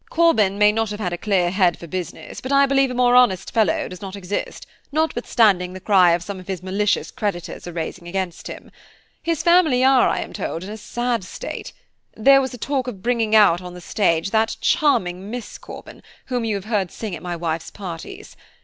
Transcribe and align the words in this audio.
"Corban 0.09 0.57
may 0.57 0.71
not 0.71 0.89
have 0.89 0.99
had 0.99 1.13
a 1.13 1.15
clear 1.19 1.51
head 1.51 1.77
for 1.77 1.85
business, 1.85 2.41
but 2.41 2.51
I 2.51 2.65
believe 2.65 2.89
a 2.89 2.95
more 2.95 3.15
honest 3.15 3.53
fellow 3.53 3.87
does 3.87 4.01
not 4.01 4.15
exist, 4.15 4.65
notwithstanding 4.91 5.73
the 5.73 5.79
cry 5.79 6.17
some 6.17 6.39
of 6.39 6.47
his 6.47 6.63
malicious 6.63 7.11
creditors 7.11 7.67
are 7.67 7.71
raising 7.71 8.07
against 8.07 8.47
him. 8.47 8.71
His 9.21 9.43
family 9.43 9.83
are, 9.83 10.07
I 10.09 10.21
am 10.21 10.33
told, 10.33 10.63
in 10.63 10.71
a 10.71 10.77
sad 10.77 11.23
state. 11.23 11.71
There 12.17 12.41
was 12.41 12.51
a 12.51 12.57
talk 12.57 12.87
of 12.87 13.03
bringing 13.03 13.35
out 13.35 13.61
on 13.61 13.75
the 13.75 13.79
stage 13.79 14.31
that 14.31 14.57
charming 14.59 15.29
Miss 15.29 15.59
Corban, 15.59 16.01
whom 16.25 16.45
you 16.45 16.55
have 16.55 16.65
heard 16.65 16.89
sing 16.89 17.15
at 17.15 17.21
my 17.21 17.35
wife's 17.35 17.69
parties. 17.69 18.35